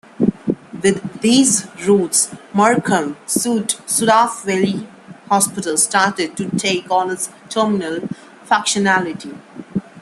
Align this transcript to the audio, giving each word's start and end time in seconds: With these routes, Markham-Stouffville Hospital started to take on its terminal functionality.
With 0.81 1.21
these 1.21 1.67
routes, 1.87 2.33
Markham-Stouffville 2.55 4.87
Hospital 5.29 5.77
started 5.77 6.35
to 6.37 6.49
take 6.57 6.89
on 6.89 7.11
its 7.11 7.29
terminal 7.51 8.09
functionality. 8.43 9.39